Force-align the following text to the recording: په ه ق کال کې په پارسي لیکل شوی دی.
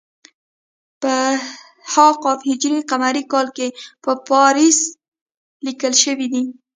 په 1.01 1.15
ه 1.93 2.05
ق 2.23 2.25
کال 3.31 3.47
کې 3.57 3.67
په 4.03 4.11
پارسي 4.27 4.87
لیکل 5.65 5.93
شوی 6.03 6.27
دی. 6.33 6.43